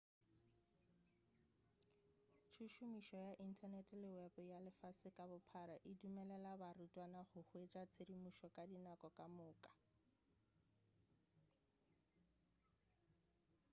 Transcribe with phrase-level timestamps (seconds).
[2.53, 8.47] tšhomišo ya inthanete le wepo ya lefase ka bophara e dumelela barutwana go hwetša tshedimošo
[8.55, 9.75] ka dinako ka moka.a